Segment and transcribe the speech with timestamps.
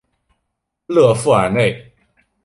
[0.87, 1.93] 勒富尔内。